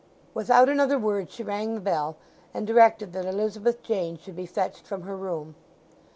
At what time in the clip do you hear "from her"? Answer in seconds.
4.87-5.15